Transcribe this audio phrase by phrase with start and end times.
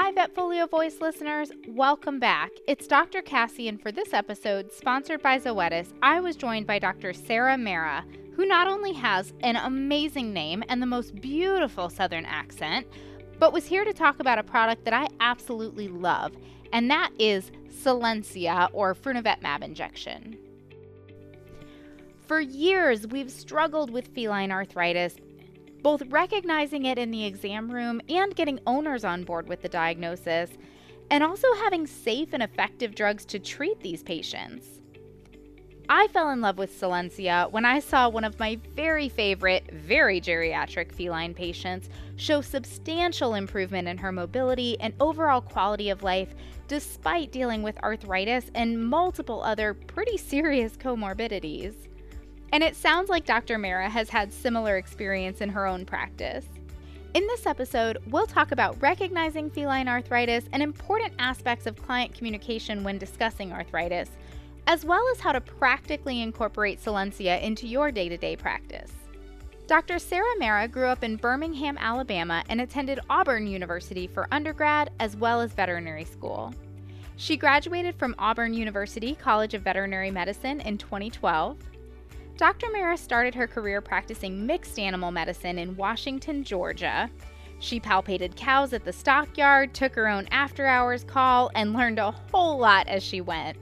[0.00, 1.50] Hi, Vetfolio Voice listeners.
[1.66, 2.52] Welcome back.
[2.68, 3.20] It's Dr.
[3.20, 7.12] Cassi, and for this episode, sponsored by Zoetis, I was joined by Dr.
[7.12, 8.04] Sarah Marra,
[8.36, 12.86] who not only has an amazing name and the most beautiful Southern accent,
[13.40, 16.32] but was here to talk about a product that I absolutely love,
[16.72, 20.38] and that is Solensia or Frunevetmab injection.
[22.28, 25.16] For years, we've struggled with feline arthritis,
[25.82, 30.50] both recognizing it in the exam room and getting owners on board with the diagnosis,
[31.10, 34.78] and also having safe and effective drugs to treat these patients.
[35.90, 40.20] I fell in love with Solensia when I saw one of my very favorite, very
[40.20, 46.34] geriatric feline patients show substantial improvement in her mobility and overall quality of life
[46.66, 51.74] despite dealing with arthritis and multiple other pretty serious comorbidities.
[52.52, 53.58] And it sounds like Dr.
[53.58, 56.46] Marra has had similar experience in her own practice.
[57.14, 62.84] In this episode, we'll talk about recognizing feline arthritis and important aspects of client communication
[62.84, 64.10] when discussing arthritis,
[64.66, 68.92] as well as how to practically incorporate Solensia into your day to day practice.
[69.66, 69.98] Dr.
[69.98, 75.40] Sarah Marra grew up in Birmingham, Alabama, and attended Auburn University for undergrad as well
[75.42, 76.54] as veterinary school.
[77.16, 81.58] She graduated from Auburn University College of Veterinary Medicine in 2012
[82.38, 82.68] Dr.
[82.68, 87.10] Marra started her career practicing mixed animal medicine in Washington, Georgia.
[87.58, 92.12] She palpated cows at the stockyard, took her own after hours call, and learned a
[92.12, 93.58] whole lot as she went.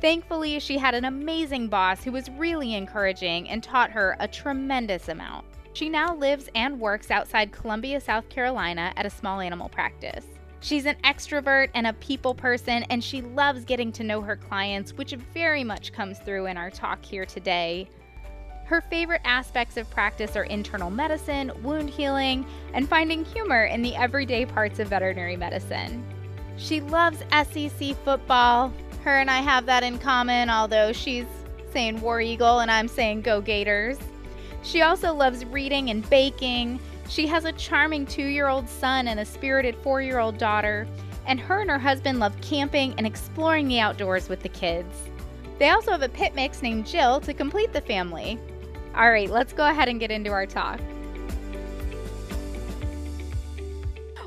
[0.00, 5.08] Thankfully, she had an amazing boss who was really encouraging and taught her a tremendous
[5.08, 5.44] amount.
[5.74, 10.24] She now lives and works outside Columbia, South Carolina at a small animal practice.
[10.60, 14.92] She's an extrovert and a people person, and she loves getting to know her clients,
[14.92, 17.88] which very much comes through in our talk here today.
[18.66, 23.96] Her favorite aspects of practice are internal medicine, wound healing, and finding humor in the
[23.96, 26.04] everyday parts of veterinary medicine.
[26.56, 28.72] She loves SEC football.
[29.02, 31.26] Her and I have that in common, although she's
[31.72, 33.98] saying War Eagle and I'm saying Go Gators.
[34.62, 36.78] She also loves reading and baking.
[37.10, 40.86] She has a charming two year old son and a spirited four year old daughter,
[41.26, 45.10] and her and her husband love camping and exploring the outdoors with the kids.
[45.58, 48.38] They also have a pit mix named Jill to complete the family.
[48.94, 50.78] All right, let's go ahead and get into our talk.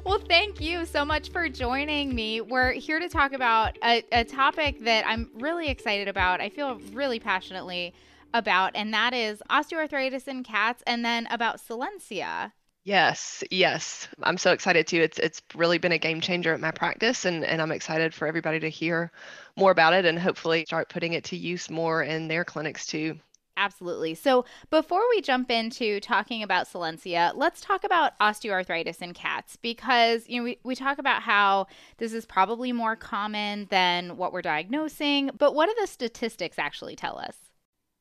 [0.04, 2.42] Well, thank you so much for joining me.
[2.42, 6.42] We're here to talk about a, a, topic that I'm really excited about.
[6.42, 7.94] I feel really passionately
[8.34, 12.52] about, and that is osteoarthritis in cats, and then about Solensia.
[12.86, 14.08] Yes, yes.
[14.22, 15.02] I'm so excited too.
[15.02, 18.26] It's it's really been a game changer at my practice and and I'm excited for
[18.28, 19.12] everybody to hear
[19.58, 23.20] more about it and hopefully start putting it to use more in their clinics too.
[23.56, 24.16] Absolutely.
[24.16, 30.28] So, before we jump into talking about Solensia, let's talk about osteoarthritis in cats because,
[30.28, 31.68] you know, we, we talk about how
[31.98, 36.96] this is probably more common than what we're diagnosing, but what do the statistics actually
[36.96, 37.43] tell us?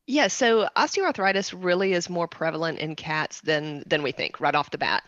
[0.05, 4.69] Yeah, so osteoarthritis really is more prevalent in cats than than we think right off
[4.69, 5.01] the bat.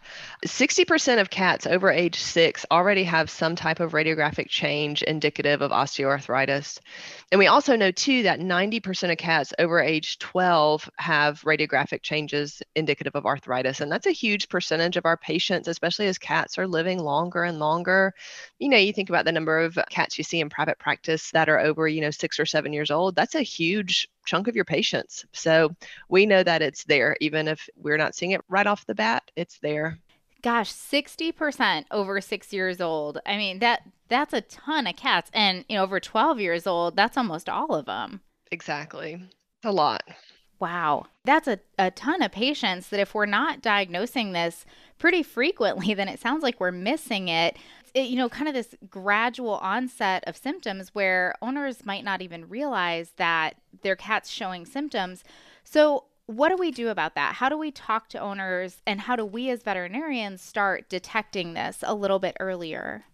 [0.45, 5.71] 60% of cats over age 6 already have some type of radiographic change indicative of
[5.71, 6.79] osteoarthritis.
[7.29, 12.61] And we also know too that 90% of cats over age 12 have radiographic changes
[12.73, 13.81] indicative of arthritis.
[13.81, 17.59] And that's a huge percentage of our patients, especially as cats are living longer and
[17.59, 18.13] longer.
[18.59, 21.49] You know, you think about the number of cats you see in private practice that
[21.49, 23.15] are over, you know, 6 or 7 years old.
[23.17, 25.25] That's a huge chunk of your patients.
[25.31, 25.75] So
[26.09, 29.23] we know that it's there, even if we're not seeing it right off the bat,
[29.35, 29.99] it's there.
[30.41, 33.19] Gosh, 60% over six years old.
[33.25, 35.31] I mean, that that's a ton of cats.
[35.33, 38.21] And, you know, over 12 years old, that's almost all of them.
[38.51, 39.13] Exactly.
[39.13, 40.03] It's a lot.
[40.59, 41.05] Wow.
[41.25, 44.65] That's a, a ton of patients that if we're not diagnosing this
[44.97, 47.57] pretty frequently, then it sounds like we're missing it
[47.95, 52.49] it, you know, kind of this gradual onset of symptoms where owners might not even
[52.49, 55.23] realize that their cat's showing symptoms.
[55.63, 57.35] So, what do we do about that?
[57.35, 61.83] How do we talk to owners and how do we as veterinarians start detecting this
[61.83, 63.05] a little bit earlier?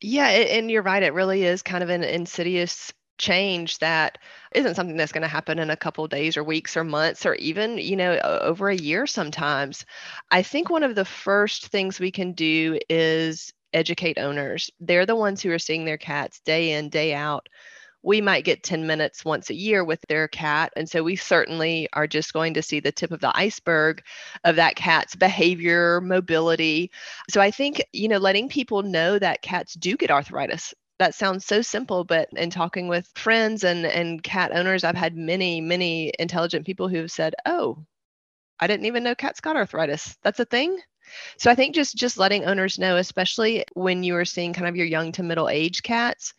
[0.00, 1.02] Yeah, and you're right.
[1.02, 4.18] It really is kind of an insidious change that
[4.54, 7.34] isn't something that's going to happen in a couple days or weeks or months or
[7.36, 9.86] even you know over a year sometimes
[10.30, 14.70] i think one of the first things we can do is educate owners.
[14.80, 17.48] They're the ones who are seeing their cats day in, day out.
[18.02, 20.72] We might get 10 minutes once a year with their cat.
[20.76, 24.02] And so we certainly are just going to see the tip of the iceberg
[24.44, 26.90] of that cat's behavior, mobility.
[27.28, 31.44] So I think, you know, letting people know that cats do get arthritis that sounds
[31.44, 36.12] so simple but in talking with friends and and cat owners i've had many many
[36.18, 37.76] intelligent people who have said oh
[38.60, 40.78] i didn't even know cats got arthritis that's a thing
[41.38, 44.76] So I think just just letting owners know, especially when you are seeing kind of
[44.76, 46.34] your young to middle age cats,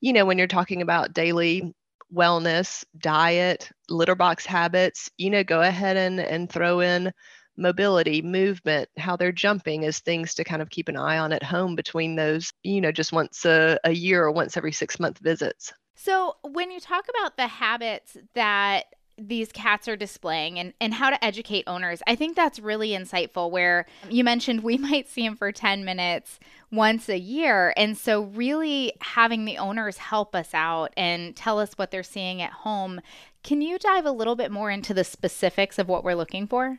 [0.00, 1.74] you know, when you're talking about daily
[2.14, 7.12] wellness, diet, litter box habits, you know, go ahead and and throw in
[7.56, 11.42] mobility, movement, how they're jumping as things to kind of keep an eye on at
[11.42, 15.18] home between those, you know, just once a, a year or once every six month
[15.18, 15.72] visits.
[15.94, 18.86] So, when you talk about the habits that
[19.28, 22.02] these cats are displaying and, and how to educate owners.
[22.06, 23.50] I think that's really insightful.
[23.50, 26.40] Where you mentioned we might see them for 10 minutes
[26.70, 27.72] once a year.
[27.76, 32.42] And so, really having the owners help us out and tell us what they're seeing
[32.42, 33.00] at home.
[33.42, 36.78] Can you dive a little bit more into the specifics of what we're looking for?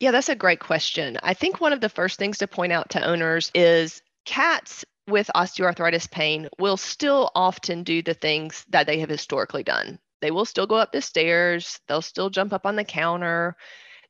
[0.00, 1.16] Yeah, that's a great question.
[1.22, 5.30] I think one of the first things to point out to owners is cats with
[5.34, 9.98] osteoarthritis pain will still often do the things that they have historically done.
[10.26, 13.56] They will still go up the stairs, they'll still jump up on the counter.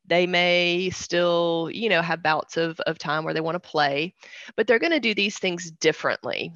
[0.03, 4.15] They may still, you know, have bouts of, of time where they want to play,
[4.55, 6.53] but they're going to do these things differently.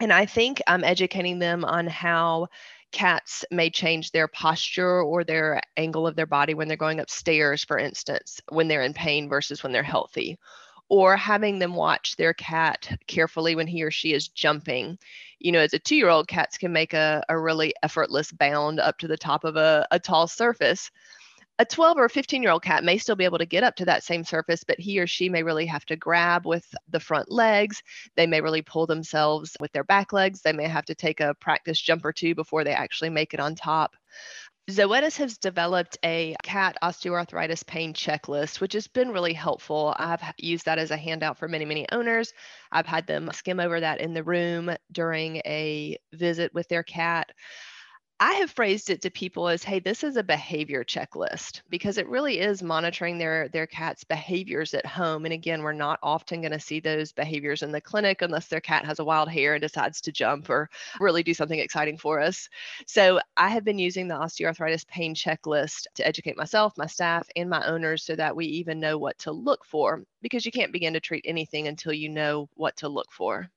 [0.00, 2.48] And I think I'm educating them on how
[2.90, 7.62] cats may change their posture or their angle of their body when they're going upstairs,
[7.62, 10.36] for instance, when they're in pain versus when they're healthy
[10.90, 14.98] or having them watch their cat carefully when he or she is jumping.
[15.38, 18.80] You know, as a two year old, cats can make a, a really effortless bound
[18.80, 20.90] up to the top of a, a tall surface.
[21.60, 23.84] A 12 or 15 year old cat may still be able to get up to
[23.84, 27.30] that same surface, but he or she may really have to grab with the front
[27.30, 27.82] legs.
[28.16, 30.40] They may really pull themselves with their back legs.
[30.40, 33.40] They may have to take a practice jump or two before they actually make it
[33.40, 33.94] on top.
[34.70, 39.94] Zoetis has developed a cat osteoarthritis pain checklist, which has been really helpful.
[39.98, 42.32] I've used that as a handout for many, many owners.
[42.70, 47.32] I've had them skim over that in the room during a visit with their cat.
[48.22, 52.06] I have phrased it to people as, hey, this is a behavior checklist because it
[52.06, 55.24] really is monitoring their their cat's behaviors at home.
[55.24, 58.60] And again, we're not often going to see those behaviors in the clinic unless their
[58.60, 60.68] cat has a wild hair and decides to jump or
[61.00, 62.48] really do something exciting for us.
[62.86, 67.48] So I have been using the osteoarthritis pain checklist to educate myself, my staff, and
[67.50, 70.92] my owners so that we even know what to look for because you can't begin
[70.92, 73.50] to treat anything until you know what to look for.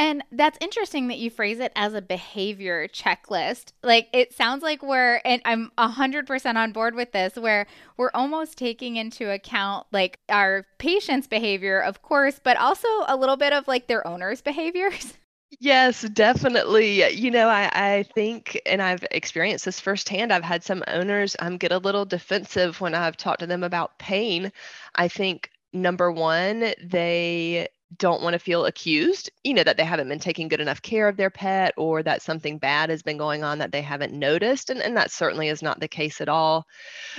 [0.00, 3.72] And that's interesting that you phrase it as a behavior checklist.
[3.82, 7.66] Like it sounds like we're, and I'm 100% on board with this, where
[7.98, 13.36] we're almost taking into account like our patient's behavior, of course, but also a little
[13.36, 15.18] bit of like their owner's behaviors.
[15.58, 17.12] Yes, definitely.
[17.12, 20.32] You know, I, I think, and I've experienced this firsthand.
[20.32, 23.98] I've had some owners um, get a little defensive when I've talked to them about
[23.98, 24.50] pain.
[24.94, 30.08] I think number one, they don't want to feel accused, you know, that they haven't
[30.08, 33.42] been taking good enough care of their pet or that something bad has been going
[33.42, 34.70] on that they haven't noticed.
[34.70, 36.66] And, and that certainly is not the case at all.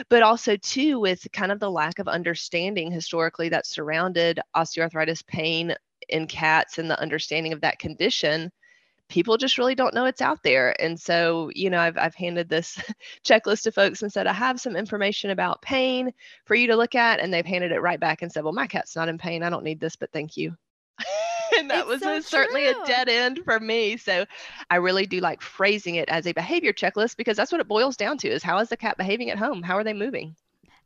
[0.09, 5.75] But also, too, with kind of the lack of understanding historically that surrounded osteoarthritis pain
[6.07, 8.51] in cats and the understanding of that condition,
[9.11, 10.79] people just really don't know it's out there.
[10.81, 12.79] And so, you know, I've, I've handed this
[13.25, 16.11] checklist to folks and said, I have some information about pain
[16.45, 17.19] for you to look at.
[17.19, 19.43] And they've handed it right back and said, Well, my cat's not in pain.
[19.43, 20.55] I don't need this, but thank you.
[21.59, 23.97] and that it's was so a, certainly a dead end for me.
[23.97, 24.25] So
[24.69, 27.97] I really do like phrasing it as a behavior checklist because that's what it boils
[27.97, 29.61] down to is how is the cat behaving at home?
[29.61, 30.35] How are they moving?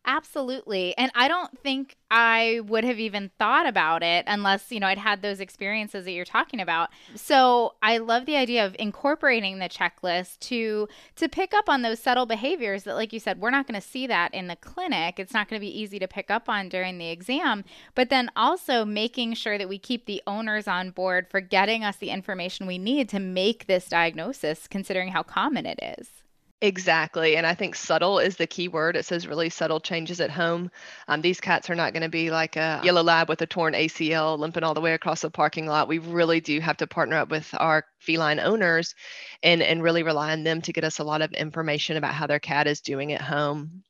[0.07, 0.95] Absolutely.
[0.97, 4.99] And I don't think I would have even thought about it unless, you know, I'd
[4.99, 6.89] had those experiences that you're talking about.
[7.15, 11.99] So, I love the idea of incorporating the checklist to to pick up on those
[11.99, 15.19] subtle behaviors that like you said, we're not going to see that in the clinic.
[15.19, 17.63] It's not going to be easy to pick up on during the exam,
[17.95, 21.97] but then also making sure that we keep the owners on board for getting us
[21.97, 26.24] the information we need to make this diagnosis considering how common it is.
[26.61, 27.35] Exactly.
[27.35, 28.95] And I think subtle is the key word.
[28.95, 30.71] It says really subtle changes at home.
[31.07, 33.75] Um, these cats are not going to be like a yellow lab with a torn
[33.75, 35.87] ACL limping all the way across the parking lot.
[35.89, 38.95] We really do have to partner up with our feline owners
[39.43, 42.25] and, and really rely on them to get us a lot of information about how
[42.25, 43.83] their cat is doing at home.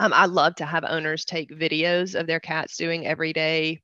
[0.00, 3.82] Um, I love to have owners take videos of their cats doing everyday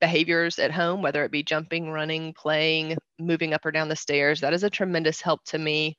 [0.00, 4.40] behaviors at home, whether it be jumping, running, playing, moving up or down the stairs.
[4.40, 5.96] That is a tremendous help to me.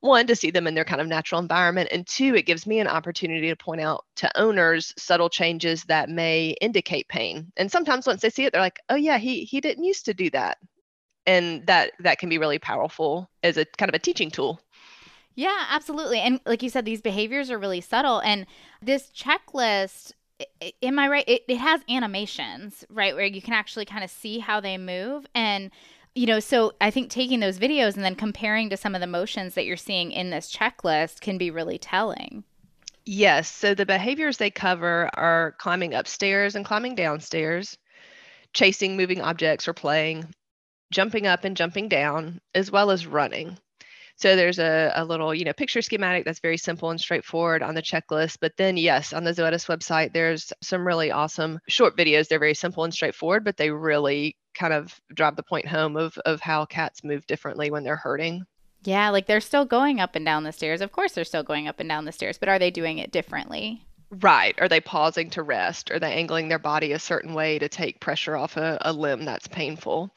[0.00, 1.88] One, to see them in their kind of natural environment.
[1.92, 6.08] And two, it gives me an opportunity to point out to owners subtle changes that
[6.08, 7.52] may indicate pain.
[7.56, 10.14] And sometimes once they see it, they're like, oh yeah, he he didn't used to
[10.14, 10.58] do that.
[11.26, 14.60] And that that can be really powerful as a kind of a teaching tool.
[15.34, 16.20] Yeah, absolutely.
[16.20, 18.20] And like you said, these behaviors are really subtle.
[18.20, 18.46] And
[18.80, 20.12] this checklist
[20.82, 21.24] am I right?
[21.26, 25.26] It, it has animations, right, where you can actually kind of see how they move.
[25.34, 25.70] And,
[26.14, 29.06] you know, so I think taking those videos and then comparing to some of the
[29.06, 32.44] motions that you're seeing in this checklist can be really telling.
[33.04, 33.48] Yes.
[33.48, 37.76] So the behaviors they cover are climbing upstairs and climbing downstairs,
[38.52, 40.34] chasing moving objects or playing,
[40.92, 43.58] jumping up and jumping down, as well as running.
[44.16, 47.74] So there's a, a little, you know, picture schematic that's very simple and straightforward on
[47.74, 48.38] the checklist.
[48.40, 52.28] But then, yes, on the Zoetis website, there's some really awesome short videos.
[52.28, 56.16] They're very simple and straightforward, but they really kind of drive the point home of,
[56.24, 58.44] of how cats move differently when they're hurting.
[58.84, 60.80] Yeah, like they're still going up and down the stairs.
[60.80, 63.10] Of course, they're still going up and down the stairs, but are they doing it
[63.10, 63.84] differently?
[64.10, 64.54] Right.
[64.60, 65.90] Are they pausing to rest?
[65.90, 69.24] Are they angling their body a certain way to take pressure off a, a limb
[69.24, 70.14] that's painful?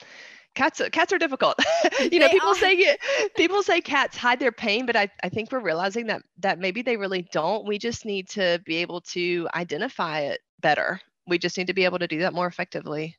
[0.59, 1.57] Cats cats are difficult.
[2.11, 2.55] You know they people are.
[2.55, 2.97] say
[3.37, 6.81] people say cats hide their pain but I, I think we're realizing that that maybe
[6.81, 7.67] they really don't.
[7.67, 10.99] We just need to be able to identify it better.
[11.27, 13.15] We just need to be able to do that more effectively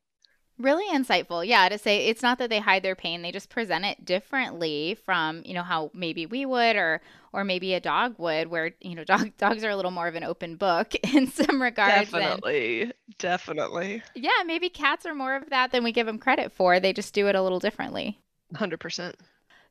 [0.61, 1.47] Really insightful.
[1.47, 4.99] Yeah, to say it's not that they hide their pain, they just present it differently
[5.07, 7.01] from, you know, how maybe we would or
[7.33, 10.17] or maybe a dog would where, you know, dog dogs are a little more of
[10.17, 12.11] an open book in some regards.
[12.11, 12.83] Definitely.
[12.83, 14.03] And, definitely.
[14.15, 16.79] Yeah, maybe cats are more of that than we give them credit for.
[16.79, 18.19] They just do it a little differently.
[18.55, 19.15] 100%.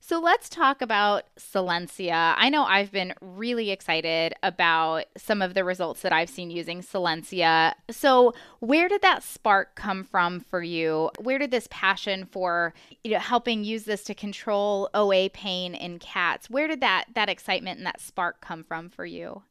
[0.01, 2.33] So let's talk about Solensia.
[2.37, 6.81] I know I've been really excited about some of the results that I've seen using
[6.81, 7.73] Solensia.
[7.91, 11.11] So, where did that spark come from for you?
[11.19, 15.99] Where did this passion for you know, helping use this to control OA pain in
[15.99, 16.49] cats?
[16.49, 19.43] Where did that that excitement and that spark come from for you?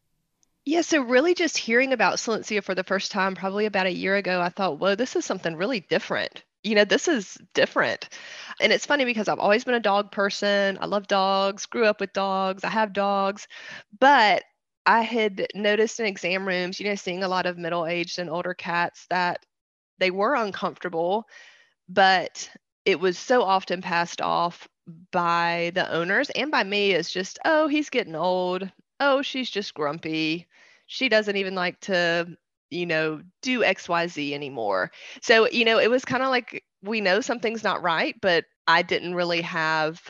[0.65, 4.17] Yeah, so really just hearing about Solensia for the first time, probably about a year
[4.17, 8.09] ago, I thought, whoa, this is something really different you know, this is different.
[8.61, 10.79] And it's funny because I've always been a dog person.
[10.81, 13.47] I love dogs, grew up with dogs, I have dogs.
[13.99, 14.43] But
[14.87, 18.31] I had noticed in exam rooms, you know, seeing a lot of middle aged and
[18.31, 19.45] older cats that
[19.99, 21.27] they were uncomfortable,
[21.89, 22.51] but
[22.85, 24.69] it was so often passed off
[25.13, 28.71] by the owners and by me as just, oh, he's getting old.
[29.01, 30.49] Oh, she's just grumpy.
[30.87, 32.37] She doesn't even like to
[32.71, 34.91] you know, do XYZ anymore.
[35.23, 38.83] So, you know, it was kind of like we know something's not right, but I
[38.83, 40.01] didn't really have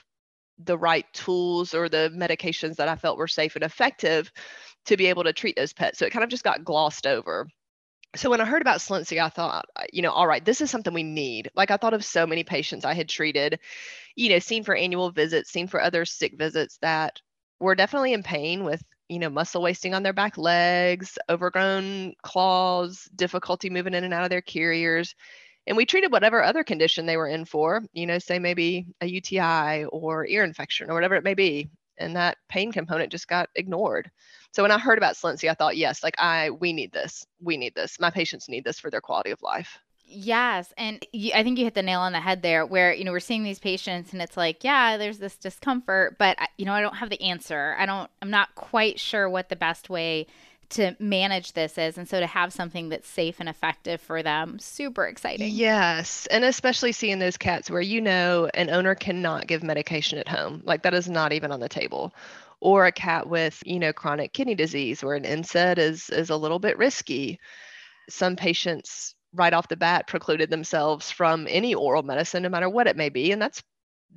[0.59, 4.33] the right tools or the medications that I felt were safe and effective
[4.87, 5.99] to be able to treat those pets.
[5.99, 7.47] So it kind of just got glossed over.
[8.17, 10.71] So when I heard about Solensia, I thought, uh, you know, all right, this is
[10.71, 11.51] something we need.
[11.55, 13.61] Like I thought of so many patients I had treated,
[14.17, 17.21] you know, seen for annual visits, seen for other sick visits that
[17.61, 23.09] were definitely in pain with you know, muscle wasting on their back legs, overgrown claws,
[23.15, 25.15] difficulty moving in and out of their carriers.
[25.67, 29.07] And we treated whatever other condition they were in for, you know, say maybe a
[29.07, 31.69] UTI or ear infection or whatever it may be.
[31.99, 34.11] And that pain component just got ignored.
[34.53, 37.27] So when I heard about Solensia, I thought, yes, like I, we need this.
[37.41, 37.99] We need this.
[38.01, 39.79] My patients need this for their quality of life.
[40.09, 40.73] Yes.
[40.79, 43.13] And you, I think you hit the nail on the head there where, you know,
[43.13, 46.81] we're seeing these patients and it's like, yeah, there's this discomfort, but, you know, I
[46.81, 47.77] don't have the answer.
[47.79, 50.27] I don't, I'm not quite sure what the best way
[50.71, 51.99] to manage this is.
[51.99, 55.51] And so to have something that's safe and effective for them, super exciting.
[55.51, 56.27] Yes.
[56.27, 60.63] And especially seeing those cats where, you know, an owner cannot give medication at home.
[60.65, 62.15] Like that is not even on the table
[62.61, 66.37] or a cat with you know chronic kidney disease where an NSAID is is a
[66.37, 67.39] little bit risky
[68.09, 72.87] some patients right off the bat precluded themselves from any oral medicine, no matter what
[72.87, 73.33] it may be.
[73.33, 73.63] And that's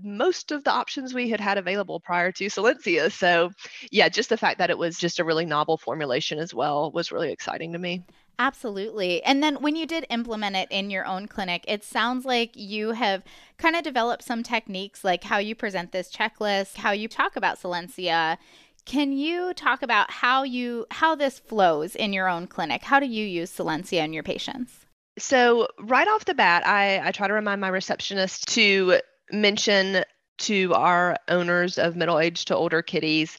[0.02, 3.12] most of the options we had had available prior to Solensia.
[3.12, 3.52] So,
[3.92, 7.12] yeah, just the fact that it was just a really novel formulation as well was
[7.12, 8.04] really exciting to me.
[8.40, 9.22] Absolutely.
[9.24, 12.92] And then when you did implement it in your own clinic, it sounds like you
[12.92, 13.24] have
[13.58, 17.62] kind of developed some techniques like how you present this checklist, how you talk about
[17.62, 18.38] Solensia.
[18.86, 22.84] Can you talk about how you how this flows in your own clinic?
[22.84, 24.88] How do you use Solensia in your patients?
[25.20, 29.00] So right off the bat, I, I try to remind my receptionist to
[29.32, 30.04] mention
[30.40, 33.38] to our owners of middle aged to older kitties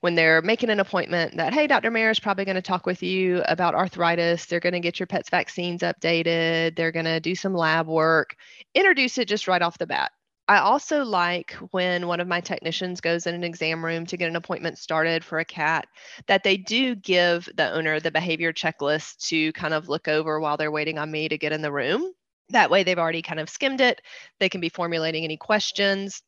[0.00, 1.90] when they're making an appointment that, hey, Dr.
[1.90, 4.46] Marra is probably going to talk with you about arthritis.
[4.46, 6.74] They're going to get your pet's vaccines updated.
[6.74, 8.34] They're going to do some lab work.
[8.74, 10.12] Introduce it just right off the bat.
[10.50, 14.28] I also like when one of my technicians goes in an exam room to get
[14.28, 15.86] an appointment started for a cat
[16.26, 20.56] that they do give the owner the behavior checklist to kind of look over while
[20.56, 22.12] they're waiting on me to get in the room.
[22.48, 24.02] That way, they've already kind of skimmed it.
[24.40, 26.20] They can be formulating any questions.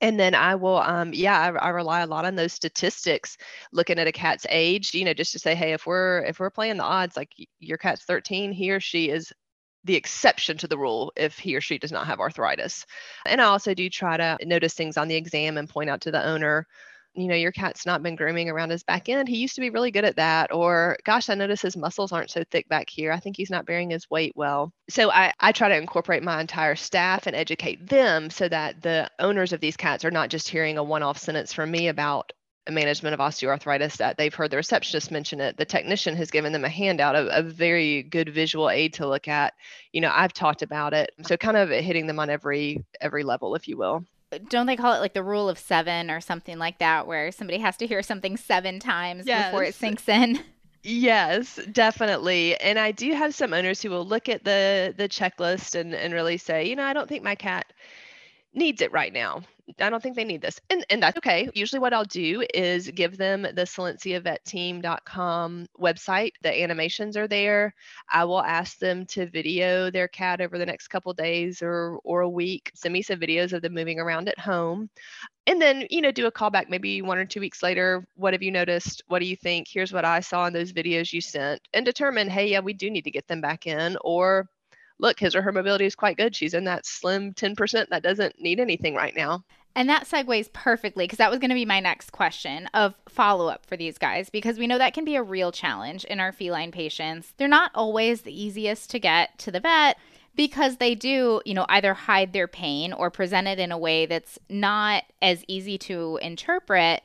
[0.00, 3.36] And then I will, um, yeah, I, I, rely a lot on those statistics,
[3.72, 6.50] looking at a cat's age, you know, just to say, hey, if we're if we're
[6.50, 9.32] playing the odds, like your cat's 13, he or she is
[9.88, 12.84] the exception to the rule if he or she does not have arthritis.
[13.26, 16.10] And I also do try to notice things on the exam and point out to
[16.10, 16.66] the owner,
[17.14, 19.28] you know, your cat's not been grooming around his back end.
[19.28, 20.52] He used to be really good at that.
[20.52, 23.10] Or, gosh, I notice his muscles aren't so thick back here.
[23.10, 24.72] I think he's not bearing his weight well.
[24.90, 29.10] So I, I try to incorporate my entire staff and educate them so that the
[29.18, 32.32] owners of these cats are not just hearing a one off sentence from me about
[32.72, 35.56] management of osteoarthritis that they've heard the receptionist mention it.
[35.56, 39.28] The technician has given them a handout, a, a very good visual aid to look
[39.28, 39.54] at.
[39.92, 41.10] You know, I've talked about it.
[41.22, 44.04] So kind of hitting them on every every level, if you will
[44.48, 47.58] don't they call it like the rule of seven or something like that, where somebody
[47.58, 49.50] has to hear something seven times yes.
[49.50, 50.40] before it sinks in?
[50.84, 52.56] Yes, definitely.
[52.60, 56.14] And I do have some owners who will look at the the checklist and and
[56.14, 57.66] really say, you know, I don't think my cat
[58.54, 59.42] needs it right now.
[59.78, 60.58] I don't think they need this.
[60.70, 61.50] And, and that's okay.
[61.54, 66.32] Usually, what I'll do is give them the solensiavetteam.com website.
[66.42, 67.74] The animations are there.
[68.10, 72.22] I will ask them to video their cat over the next couple days or, or
[72.22, 72.70] a week.
[72.74, 74.88] Send me some videos of them moving around at home.
[75.46, 78.06] And then, you know, do a callback maybe one or two weeks later.
[78.16, 79.02] What have you noticed?
[79.08, 79.66] What do you think?
[79.68, 81.60] Here's what I saw in those videos you sent.
[81.72, 83.96] And determine, hey, yeah, we do need to get them back in.
[84.02, 84.48] Or
[84.98, 86.34] look, his or her mobility is quite good.
[86.34, 89.44] She's in that slim 10% that doesn't need anything right now.
[89.74, 93.46] And that segues perfectly because that was going to be my next question of follow
[93.46, 96.32] up for these guys because we know that can be a real challenge in our
[96.32, 97.32] feline patients.
[97.36, 99.96] They're not always the easiest to get to the vet
[100.34, 104.06] because they do, you know, either hide their pain or present it in a way
[104.06, 107.02] that's not as easy to interpret.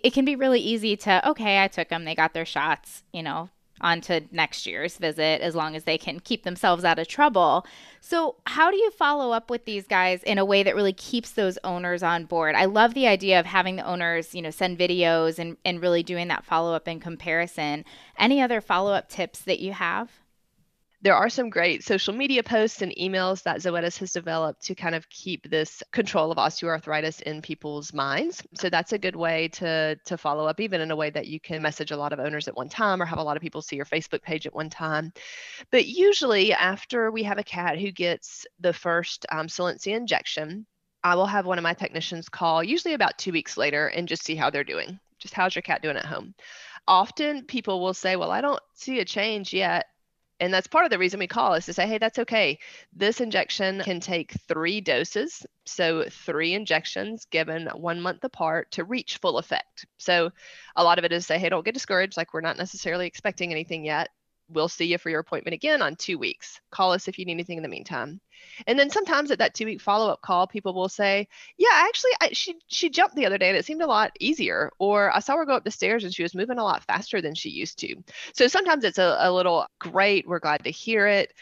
[0.00, 3.22] It can be really easy to, okay, I took them, they got their shots, you
[3.22, 3.48] know,
[3.84, 7.64] on to next year's visit as long as they can keep themselves out of trouble.
[8.00, 11.30] So, how do you follow up with these guys in a way that really keeps
[11.32, 12.54] those owners on board?
[12.54, 16.02] I love the idea of having the owners, you know, send videos and, and really
[16.02, 17.84] doing that follow up and comparison.
[18.18, 20.23] Any other follow up tips that you have?
[21.04, 24.94] There are some great social media posts and emails that Zoetis has developed to kind
[24.94, 28.42] of keep this control of osteoarthritis in people's minds.
[28.54, 31.40] So that's a good way to to follow up, even in a way that you
[31.40, 33.60] can message a lot of owners at one time or have a lot of people
[33.60, 35.12] see your Facebook page at one time.
[35.70, 40.64] But usually, after we have a cat who gets the first um, Solensia injection,
[41.02, 44.24] I will have one of my technicians call, usually about two weeks later, and just
[44.24, 44.98] see how they're doing.
[45.18, 46.34] Just how's your cat doing at home?
[46.88, 49.84] Often people will say, Well, I don't see a change yet
[50.40, 52.58] and that's part of the reason we call is to say, hey, that's okay.
[52.92, 55.46] This injection can take three doses.
[55.64, 59.86] So, three injections given one month apart to reach full effect.
[59.98, 60.30] So,
[60.76, 62.16] a lot of it is say, hey, don't get discouraged.
[62.16, 64.10] Like, we're not necessarily expecting anything yet
[64.48, 66.60] we'll see you for your appointment again on two weeks.
[66.70, 68.20] Call us if you need anything in the meantime.
[68.66, 72.10] And then sometimes at that two week follow up call, people will say, "Yeah, actually,
[72.20, 75.20] I, she she jumped the other day and it seemed a lot easier." Or I
[75.20, 77.50] saw her go up the stairs and she was moving a lot faster than she
[77.50, 77.96] used to.
[78.34, 80.26] So sometimes it's a, a little great.
[80.26, 81.32] We're glad to hear it.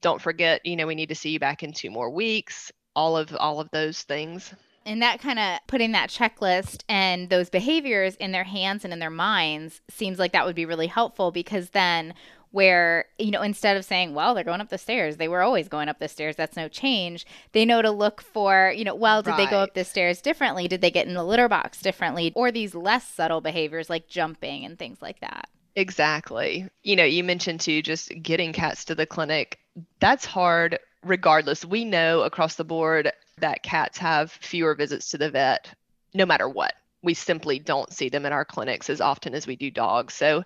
[0.00, 2.70] Don't forget, you know, we need to see you back in two more weeks.
[2.96, 4.54] All of all of those things.
[4.86, 8.98] And that kind of putting that checklist and those behaviors in their hands and in
[8.98, 12.14] their minds seems like that would be really helpful because then
[12.54, 15.68] where you know instead of saying well they're going up the stairs they were always
[15.68, 16.36] going up the stairs.
[16.36, 17.26] That's no change.
[17.52, 19.38] They know to look for you know well did right.
[19.38, 20.68] they go up the stairs differently?
[20.68, 22.32] Did they get in the litter box differently?
[22.36, 25.48] Or these less subtle behaviors like jumping and things like that.
[25.74, 26.68] Exactly.
[26.84, 29.58] You know you mentioned too just getting cats to the clinic.
[29.98, 31.64] That's hard regardless.
[31.64, 35.74] We know across the board that cats have fewer visits to the vet
[36.14, 39.56] no matter what we simply don't see them in our clinics as often as we
[39.56, 40.14] do dogs.
[40.14, 40.42] So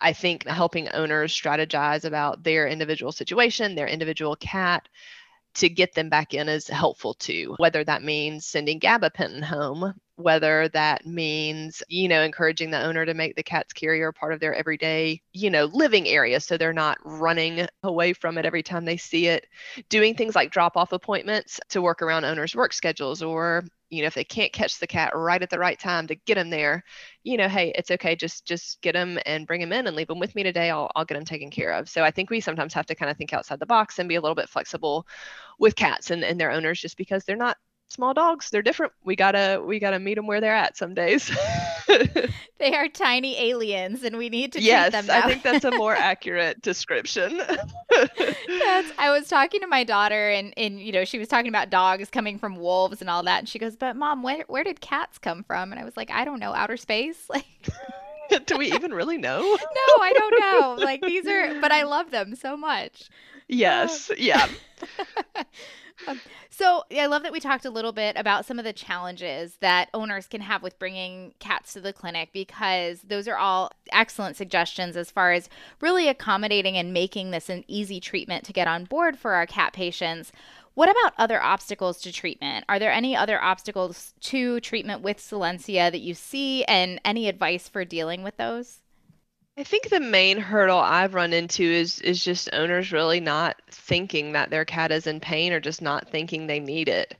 [0.00, 4.88] I think helping owners strategize about their individual situation, their individual cat,
[5.54, 10.68] to get them back in is helpful too, whether that means sending gabapentin home, whether
[10.68, 14.54] that means, you know, encouraging the owner to make the cat's carrier part of their
[14.54, 18.96] everyday, you know, living area so they're not running away from it every time they
[18.96, 19.46] see it,
[19.88, 24.06] doing things like drop off appointments to work around owners' work schedules or you know
[24.06, 26.82] if they can't catch the cat right at the right time to get them there
[27.24, 30.06] you know hey it's okay just just get them and bring them in and leave
[30.06, 31.88] them with me today i'll, I'll get them taken care of.
[31.88, 34.14] So i think we sometimes have to kind of think outside the box and be
[34.14, 35.06] a little bit flexible
[35.58, 37.56] with cats and, and their owners just because they're not
[37.90, 38.48] small dogs.
[38.50, 38.92] They're different.
[39.04, 41.30] We gotta we gotta meet them where they're at some days.
[42.60, 45.70] They are tiny aliens and we need to yes treat them i think that's a
[45.70, 47.38] more accurate description.
[47.38, 51.70] That's i was talking to my daughter and and you know she was talking about
[51.70, 54.82] dogs coming from wolves and all that and she goes but mom where, where did
[54.82, 55.72] cats come from?
[55.72, 57.30] And i was like i don't know outer space?
[57.30, 59.40] Like do we even really know?
[59.40, 60.84] No i don't know.
[60.84, 63.08] Like these are but i love them so much.
[63.48, 64.46] Yes yeah
[65.36, 65.44] um,
[66.06, 69.56] um, so I love that we talked a little bit about some of the challenges
[69.60, 74.36] that owners can have with bringing cats to the clinic because those are all excellent
[74.36, 75.48] suggestions as far as
[75.80, 79.72] really accommodating and making this an easy treatment to get on board for our cat
[79.72, 80.32] patients.
[80.74, 82.64] What about other obstacles to treatment?
[82.68, 87.68] Are there any other obstacles to treatment with Solensia that you see and any advice
[87.68, 88.80] for dealing with those?
[89.60, 94.32] I think the main hurdle I've run into is is just owners really not thinking
[94.32, 97.14] that their cat is in pain or just not thinking they need it.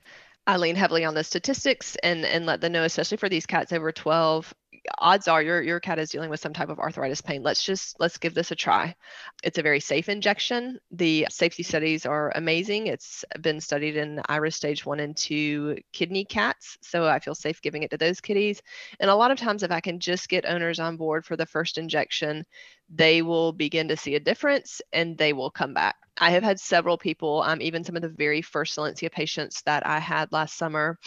[0.47, 3.71] I lean heavily on the statistics and and let them know, especially for these cats
[3.71, 4.55] over 12,
[4.97, 7.43] odds are your your cat is dealing with some type of arthritis pain.
[7.43, 8.95] Let's just let's give this a try.
[9.43, 10.79] It's a very safe injection.
[10.91, 12.87] The safety studies are amazing.
[12.87, 17.61] It's been studied in IRIS stage 1 and 2 kidney cats, so I feel safe
[17.61, 18.61] giving it to those kitties.
[18.99, 21.45] And a lot of times if I can just get owners on board for the
[21.45, 22.45] first injection,
[22.89, 25.95] they will begin to see a difference and they will come back.
[26.17, 29.85] I have had several people, um, even some of the very first Solensia patients that
[29.87, 30.99] I had last summer,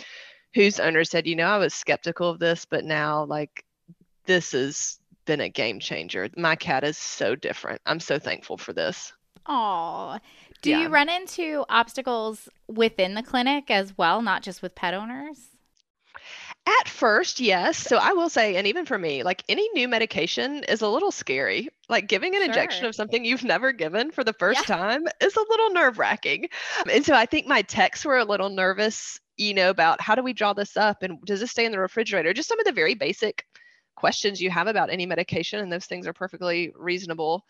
[0.54, 3.64] whose owner said, you know, I was skeptical of this, but now like
[4.24, 6.28] this has been a game changer.
[6.36, 7.80] My cat is so different.
[7.86, 9.12] I'm so thankful for this.
[9.46, 10.18] Oh,
[10.62, 10.82] do yeah.
[10.82, 15.48] you run into obstacles within the clinic as well, not just with pet owners?
[16.66, 17.76] At first, yes.
[17.76, 21.12] So I will say, and even for me, like any new medication is a little
[21.12, 21.68] scary.
[21.90, 22.46] Like giving an sure.
[22.46, 24.76] injection of something you've never given for the first yeah.
[24.76, 26.48] time is a little nerve wracking.
[26.90, 30.22] And so I think my techs were a little nervous, you know, about how do
[30.22, 32.32] we draw this up and does this stay in the refrigerator?
[32.32, 33.46] Just some of the very basic
[33.96, 37.44] questions you have about any medication and those things are perfectly reasonable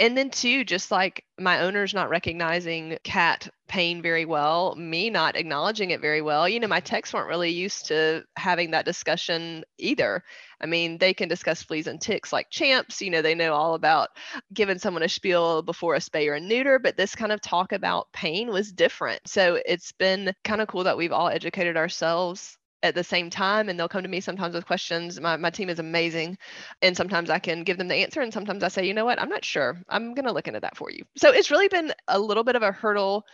[0.00, 5.36] and then too just like my owners not recognizing cat pain very well me not
[5.36, 9.62] acknowledging it very well you know my techs weren't really used to having that discussion
[9.78, 10.24] either.
[10.60, 13.74] I mean they can discuss fleas and ticks like champs you know they know all
[13.74, 14.08] about
[14.52, 17.72] giving someone a spiel before a spay or a neuter but this kind of talk
[17.72, 19.20] about pain was different.
[19.26, 23.68] So it's been kind of cool that we've all educated ourselves at the same time
[23.68, 25.20] and they'll come to me sometimes with questions.
[25.20, 26.38] My, my team is amazing
[26.82, 29.20] and sometimes i can give them the answer and sometimes i say you know what?
[29.20, 29.80] I'm not sure.
[29.88, 31.04] I'm going to look into that for you.
[31.16, 33.24] So it's really been a little bit of a hurdle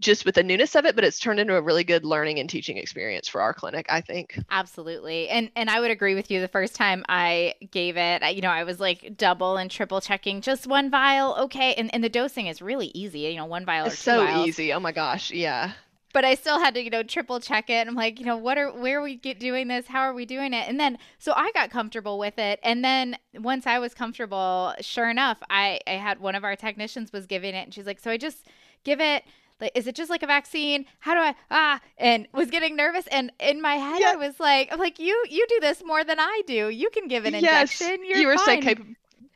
[0.00, 2.48] just with the newness of it but it's turned into a really good learning and
[2.48, 4.38] teaching experience for our clinic i think.
[4.50, 5.28] Absolutely.
[5.28, 8.50] And and i would agree with you the first time i gave it you know
[8.50, 12.46] i was like double and triple checking just one vial okay and, and the dosing
[12.46, 14.48] is really easy you know one vial it's so vials.
[14.48, 14.72] easy.
[14.72, 15.30] Oh my gosh.
[15.30, 15.72] Yeah
[16.12, 17.86] but I still had to, you know, triple check it.
[17.86, 19.86] I'm like, you know, what are where are we get doing this?
[19.86, 20.68] How are we doing it?
[20.68, 22.60] And then so I got comfortable with it.
[22.62, 27.12] And then once I was comfortable, sure enough, I I had one of our technicians
[27.12, 28.46] was giving it and she's like, "So I just
[28.84, 29.24] give it
[29.60, 33.06] like is it just like a vaccine how do i ah and was getting nervous
[33.08, 34.12] and in my head yeah.
[34.12, 37.08] i was like i'm like you you do this more than i do you can
[37.08, 38.62] give an yes, injection You're you were fine.
[38.62, 38.94] so capable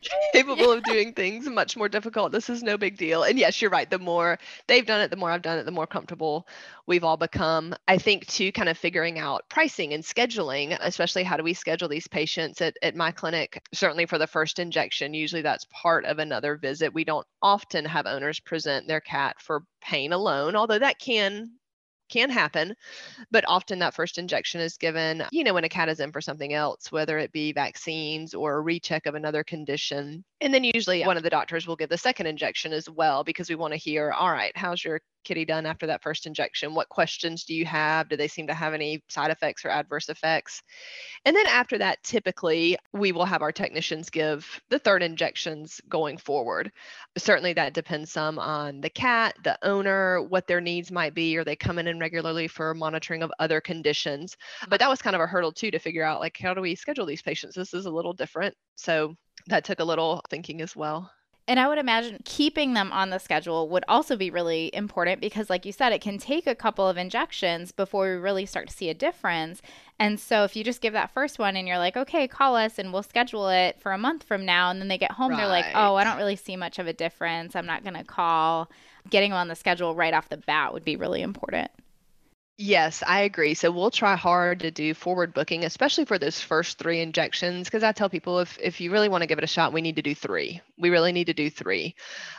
[0.32, 2.32] capable of doing things much more difficult.
[2.32, 3.22] This is no big deal.
[3.22, 3.88] And yes, you're right.
[3.88, 6.46] The more they've done it, the more I've done it, the more comfortable
[6.86, 7.74] we've all become.
[7.88, 11.88] I think too, kind of figuring out pricing and scheduling, especially how do we schedule
[11.88, 15.14] these patients at, at my clinic, certainly for the first injection.
[15.14, 16.94] Usually that's part of another visit.
[16.94, 21.50] We don't often have owners present their cat for pain alone, although that can
[22.14, 22.74] can happen,
[23.31, 26.20] but often that first injection is given, you know, when a cat is in for
[26.20, 30.24] something else, whether it be vaccines or a recheck of another condition.
[30.40, 33.48] And then usually one of the doctors will give the second injection as well because
[33.48, 36.74] we want to hear, all right, how's your kitty done after that first injection?
[36.74, 38.09] What questions do you have?
[38.09, 40.62] Do they seem to have any side effects or adverse effects?
[41.24, 46.18] And then after that, typically we will have our technicians give the third injections going
[46.18, 46.70] forward.
[47.16, 51.37] Certainly that depends some on the cat, the owner, what their needs might be.
[51.38, 54.36] Are they coming in regularly for monitoring of other conditions?
[54.68, 56.74] But that was kind of a hurdle too to figure out like, how do we
[56.74, 57.54] schedule these patients?
[57.54, 58.54] This is a little different.
[58.76, 61.10] So that took a little thinking as well.
[61.46, 65.50] And I would imagine keeping them on the schedule would also be really important because,
[65.50, 68.74] like you said, it can take a couple of injections before we really start to
[68.74, 69.60] see a difference.
[69.98, 72.78] And so, if you just give that first one and you're like, okay, call us
[72.78, 75.36] and we'll schedule it for a month from now, and then they get home, right.
[75.36, 77.54] they're like, oh, I don't really see much of a difference.
[77.54, 78.70] I'm not going to call.
[79.10, 81.70] Getting them on the schedule right off the bat would be really important.
[82.56, 83.54] Yes, I agree.
[83.54, 87.66] So we'll try hard to do forward booking, especially for those first three injections.
[87.66, 89.82] Because I tell people if if you really want to give it a shot, we
[89.82, 90.60] need to do three.
[90.78, 91.96] We really need to do three.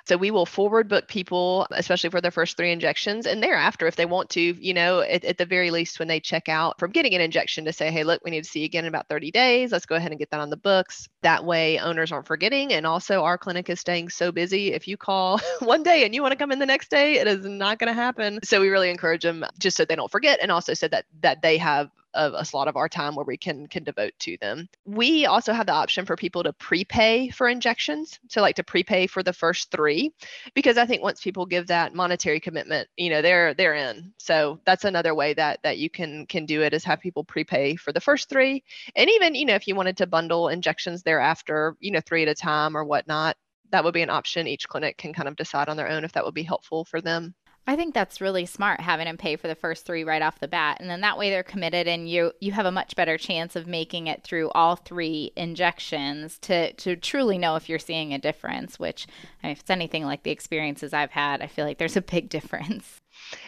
[0.07, 3.97] So we will forward book people, especially for their first three injections, and thereafter, if
[3.97, 6.91] they want to, you know, at, at the very least, when they check out from
[6.91, 9.09] getting an injection, to say, hey, look, we need to see you again in about
[9.09, 9.73] 30 days.
[9.73, 11.09] Let's go ahead and get that on the books.
[11.23, 14.71] That way, owners aren't forgetting, and also our clinic is staying so busy.
[14.71, 17.27] If you call one day and you want to come in the next day, it
[17.27, 18.39] is not going to happen.
[18.45, 21.05] So we really encourage them just so they don't don't forget and also said that
[21.21, 24.37] that they have a, a, slot of our time where we can can devote to
[24.39, 24.69] them.
[24.85, 28.19] We also have the option for people to prepay for injections.
[28.29, 30.13] So like to prepay for the first 3
[30.53, 34.13] because I think once people give that monetary commitment, you know, they're they're in.
[34.19, 37.75] So that's another way that that you can can do it is have people prepay
[37.75, 38.63] for the first 3
[38.95, 42.29] and even, you know, if you wanted to bundle injections thereafter, you know, 3 at
[42.29, 43.37] a time or whatnot,
[43.71, 44.47] that would be an option.
[44.47, 47.01] Each clinic can kind of decide on their own if that would be helpful for
[47.01, 47.33] them.
[47.67, 50.47] I think that's really smart having them pay for the first three right off the
[50.47, 53.55] bat, and then that way they're committed, and you you have a much better chance
[53.55, 58.19] of making it through all three injections to to truly know if you're seeing a
[58.19, 58.77] difference.
[58.79, 59.07] Which,
[59.43, 63.01] if it's anything like the experiences I've had, I feel like there's a big difference.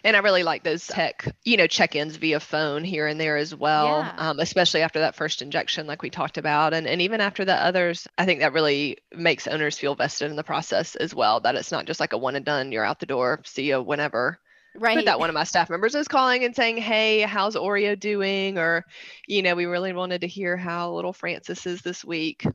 [0.03, 3.53] And I really like those tech, you know, check-ins via phone here and there as
[3.55, 4.13] well, Yeah.
[4.17, 7.55] um, especially after that first injection, like we talked about, and and even after the
[7.55, 8.07] others.
[8.17, 11.39] I think that really makes owners feel vested in the process as well.
[11.41, 13.81] That it's not just like a one and done, you're out the door, see you
[13.81, 14.39] whenever.
[14.75, 14.95] Right.
[14.95, 18.59] But that one of my staff members is calling and saying, "Hey, how's Oreo doing?"
[18.59, 18.85] Or,
[19.27, 22.45] you know, we really wanted to hear how little Francis is this week.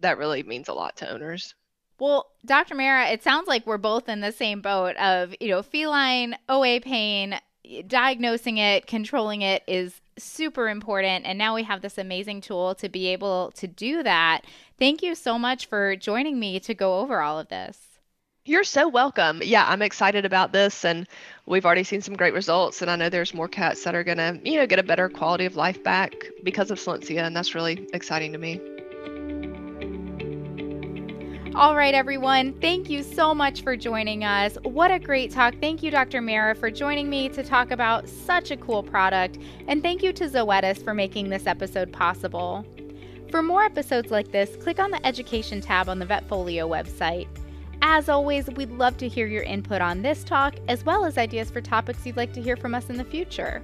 [0.00, 1.54] That really means a lot to owners.
[1.98, 2.74] Well, Dr.
[2.74, 6.80] Marra, it sounds like we're both in the same boat of, you know, feline OA
[6.80, 7.38] pain,
[7.86, 11.24] diagnosing it, controlling it is super important.
[11.24, 14.42] And now we have this amazing tool to be able to do that.
[14.78, 17.78] Thank you so much for joining me to go over all of this.
[18.46, 19.40] You're so welcome.
[19.42, 21.08] Yeah, I'm excited about this and
[21.46, 24.18] we've already seen some great results and I know there's more cats that are going
[24.18, 27.54] to, you know, get a better quality of life back because of Solensia and that's
[27.54, 28.60] really exciting to me.
[31.56, 32.52] All right, everyone.
[32.54, 34.58] Thank you so much for joining us.
[34.64, 35.54] What a great talk.
[35.60, 36.20] Thank you, Dr.
[36.20, 39.38] Marra, for joining me to talk about such a cool product.
[39.68, 42.66] And thank you to Zoetis for making this episode possible.
[43.30, 47.28] For more episodes like this, click on the Education tab on the Vetfolio website.
[47.82, 51.52] As always, we'd love to hear your input on this talk, as well as ideas
[51.52, 53.62] for topics you'd like to hear from us in the future.